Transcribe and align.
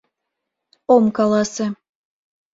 Ом 0.95 1.05
каласе... 1.17 1.65